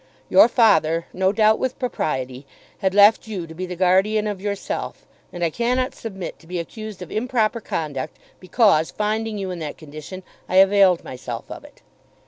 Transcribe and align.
Your 0.29 0.47
father, 0.47 1.05
no 1.13 1.31
doubt 1.31 1.59
with 1.59 1.77
propriety, 1.77 2.47
had 2.79 2.95
left 2.95 3.27
you 3.27 3.45
to 3.45 3.53
be 3.53 3.67
the 3.67 3.75
guardian 3.75 4.25
of 4.25 4.41
yourself, 4.41 5.05
and 5.31 5.43
I 5.43 5.51
cannot 5.51 5.93
submit 5.93 6.39
to 6.39 6.47
be 6.47 6.57
accused 6.57 7.03
of 7.03 7.11
improper 7.11 7.61
conduct 7.61 8.17
because, 8.39 8.89
finding 8.89 9.37
you 9.37 9.51
in 9.51 9.59
that 9.59 9.77
condition, 9.77 10.23
I 10.49 10.55
availed 10.55 11.03
myself 11.03 11.51
of 11.51 11.63
it. 11.63 11.83